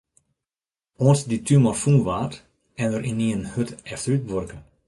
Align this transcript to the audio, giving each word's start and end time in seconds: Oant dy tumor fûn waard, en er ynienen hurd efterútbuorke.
Oant 1.03 1.19
dy 1.29 1.37
tumor 1.47 1.77
fûn 1.81 1.97
waard, 2.05 2.33
en 2.81 2.93
er 2.97 3.03
ynienen 3.09 3.49
hurd 3.51 3.69
efterútbuorke. 3.93 4.57